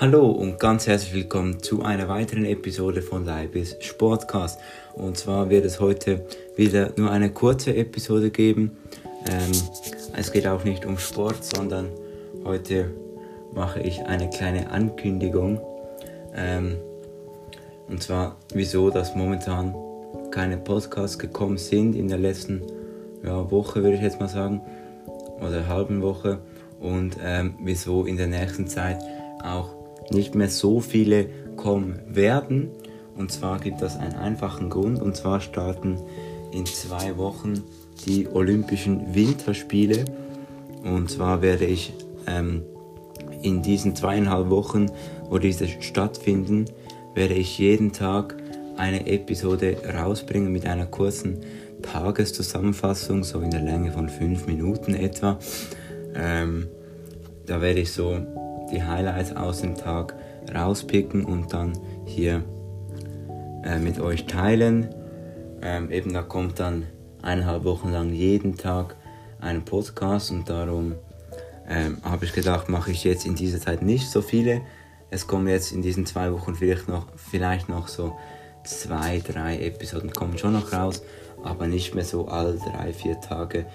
Hallo 0.00 0.30
und 0.30 0.58
ganz 0.58 0.86
herzlich 0.86 1.12
willkommen 1.12 1.62
zu 1.62 1.82
einer 1.82 2.08
weiteren 2.08 2.46
Episode 2.46 3.02
von 3.02 3.26
Leibis 3.26 3.76
Sportcast. 3.80 4.58
Und 4.94 5.18
zwar 5.18 5.50
wird 5.50 5.66
es 5.66 5.78
heute 5.78 6.24
wieder 6.56 6.94
nur 6.96 7.10
eine 7.10 7.30
kurze 7.30 7.76
Episode 7.76 8.30
geben. 8.30 8.78
Ähm, 9.30 9.50
es 10.16 10.32
geht 10.32 10.46
auch 10.46 10.64
nicht 10.64 10.86
um 10.86 10.96
Sport, 10.96 11.44
sondern 11.44 11.90
heute 12.46 12.94
mache 13.52 13.80
ich 13.80 14.00
eine 14.06 14.30
kleine 14.30 14.70
Ankündigung. 14.70 15.60
Ähm, 16.34 16.78
und 17.86 18.02
zwar, 18.02 18.36
wieso 18.54 18.88
dass 18.88 19.14
momentan 19.14 19.74
keine 20.30 20.56
Podcasts 20.56 21.18
gekommen 21.18 21.58
sind 21.58 21.94
in 21.94 22.08
der 22.08 22.16
letzten 22.16 22.62
ja, 23.22 23.50
Woche, 23.50 23.82
würde 23.82 23.96
ich 23.96 24.02
jetzt 24.02 24.18
mal 24.18 24.30
sagen, 24.30 24.62
oder 25.46 25.68
halben 25.68 26.00
Woche. 26.00 26.38
Und 26.80 27.18
ähm, 27.22 27.56
wieso 27.62 28.06
in 28.06 28.16
der 28.16 28.28
nächsten 28.28 28.66
Zeit 28.66 28.98
auch 29.44 29.79
nicht 30.10 30.34
mehr 30.34 30.48
so 30.48 30.80
viele 30.80 31.26
kommen 31.56 32.00
werden. 32.08 32.68
Und 33.16 33.30
zwar 33.32 33.58
gibt 33.58 33.82
das 33.82 33.96
einen 33.98 34.14
einfachen 34.14 34.70
Grund. 34.70 35.00
Und 35.00 35.16
zwar 35.16 35.40
starten 35.40 35.98
in 36.52 36.66
zwei 36.66 37.16
Wochen 37.16 37.62
die 38.06 38.28
Olympischen 38.28 39.14
Winterspiele. 39.14 40.04
Und 40.84 41.10
zwar 41.10 41.42
werde 41.42 41.66
ich 41.66 41.92
ähm, 42.26 42.62
in 43.42 43.62
diesen 43.62 43.94
zweieinhalb 43.94 44.50
Wochen, 44.50 44.86
wo 45.28 45.38
diese 45.38 45.68
stattfinden, 45.68 46.66
werde 47.14 47.34
ich 47.34 47.58
jeden 47.58 47.92
Tag 47.92 48.36
eine 48.76 49.06
Episode 49.06 49.76
rausbringen 49.94 50.50
mit 50.50 50.66
einer 50.66 50.86
kurzen 50.86 51.40
Tageszusammenfassung, 51.82 53.24
so 53.24 53.40
in 53.40 53.50
der 53.50 53.60
Länge 53.60 53.92
von 53.92 54.08
fünf 54.08 54.46
Minuten 54.46 54.94
etwa. 54.94 55.38
Ähm, 56.14 56.68
da 57.46 57.60
werde 57.60 57.80
ich 57.80 57.92
so 57.92 58.16
die 58.70 58.82
Highlights 58.82 59.34
aus 59.36 59.60
dem 59.60 59.76
Tag 59.76 60.14
rauspicken 60.54 61.24
und 61.24 61.52
dann 61.52 61.72
hier 62.04 62.42
äh, 63.64 63.78
mit 63.78 64.00
euch 64.00 64.26
teilen. 64.26 64.94
Ähm, 65.62 65.90
eben 65.90 66.12
da 66.12 66.22
kommt 66.22 66.58
dann 66.58 66.86
eineinhalb 67.22 67.64
Wochen 67.64 67.90
lang 67.90 68.12
jeden 68.12 68.56
Tag 68.56 68.96
ein 69.40 69.64
Podcast 69.64 70.30
und 70.30 70.48
darum 70.48 70.94
ähm, 71.68 71.98
habe 72.02 72.24
ich 72.24 72.32
gedacht, 72.32 72.68
mache 72.68 72.90
ich 72.90 73.04
jetzt 73.04 73.26
in 73.26 73.34
dieser 73.34 73.60
Zeit 73.60 73.82
nicht 73.82 74.10
so 74.10 74.22
viele. 74.22 74.62
Es 75.10 75.26
kommen 75.26 75.48
jetzt 75.48 75.72
in 75.72 75.82
diesen 75.82 76.06
zwei 76.06 76.32
Wochen 76.32 76.54
vielleicht 76.54 76.88
noch, 76.88 77.06
vielleicht 77.16 77.68
noch 77.68 77.88
so 77.88 78.16
zwei, 78.64 79.20
drei 79.20 79.58
Episoden 79.58 80.12
kommen 80.12 80.38
schon 80.38 80.52
noch 80.52 80.72
raus, 80.72 81.02
aber 81.42 81.66
nicht 81.66 81.94
mehr 81.94 82.04
so 82.04 82.28
alle 82.28 82.58
drei, 82.58 82.92
vier 82.92 83.20
Tage, 83.20 83.66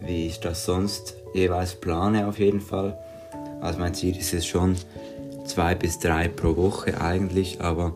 wie 0.00 0.26
ich 0.26 0.40
das 0.40 0.64
sonst 0.64 1.16
jeweils 1.34 1.74
plane 1.74 2.26
auf 2.26 2.38
jeden 2.38 2.60
Fall. 2.60 2.98
Also 3.60 3.78
mein 3.78 3.94
Ziel 3.94 4.16
ist 4.16 4.34
es 4.34 4.46
schon 4.46 4.76
zwei 5.44 5.74
bis 5.74 5.98
drei 5.98 6.28
pro 6.28 6.56
Woche 6.56 7.00
eigentlich, 7.00 7.60
aber 7.60 7.94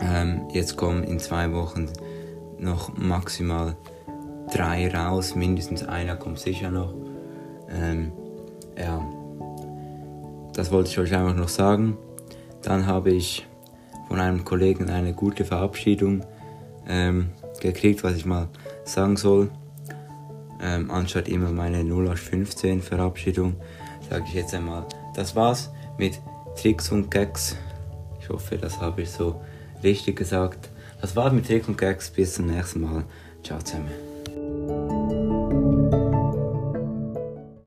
ähm, 0.00 0.42
jetzt 0.52 0.76
kommen 0.76 1.04
in 1.04 1.18
zwei 1.18 1.52
Wochen 1.52 1.88
noch 2.58 2.96
maximal 2.96 3.76
drei 4.52 4.88
raus, 4.88 5.34
mindestens 5.34 5.82
einer 5.82 6.16
kommt 6.16 6.38
sicher 6.38 6.70
noch. 6.70 6.94
Ähm, 7.68 8.12
ja, 8.78 9.04
das 10.52 10.70
wollte 10.70 10.90
ich 10.90 10.98
euch 10.98 11.14
einfach 11.14 11.34
noch 11.34 11.48
sagen. 11.48 11.96
Dann 12.62 12.86
habe 12.86 13.10
ich 13.10 13.46
von 14.08 14.20
einem 14.20 14.44
Kollegen 14.44 14.90
eine 14.90 15.12
gute 15.12 15.44
Verabschiedung 15.44 16.24
ähm, 16.88 17.30
gekriegt, 17.60 18.04
was 18.04 18.16
ich 18.16 18.24
mal 18.24 18.48
sagen 18.84 19.16
soll. 19.16 19.50
Ähm, 20.62 20.90
anstatt 20.90 21.28
immer 21.28 21.50
meine 21.50 21.80
0815 21.80 22.80
Verabschiedung 22.80 23.56
sage 24.08 24.24
ich 24.28 24.34
jetzt 24.34 24.54
einmal, 24.54 24.84
das 25.14 25.34
war's 25.36 25.70
mit 25.98 26.20
Tricks 26.60 26.90
und 26.90 27.10
Gags. 27.10 27.56
Ich 28.20 28.28
hoffe, 28.28 28.58
das 28.58 28.80
habe 28.80 29.02
ich 29.02 29.10
so 29.10 29.40
richtig 29.82 30.16
gesagt. 30.16 30.70
Das 31.00 31.14
war's 31.16 31.32
mit 31.32 31.46
Tricks 31.46 31.68
und 31.68 31.78
Gags. 31.78 32.10
Bis 32.10 32.34
zum 32.34 32.46
nächsten 32.46 32.80
Mal. 32.80 33.04
Ciao 33.42 33.58
zusammen. 33.60 33.92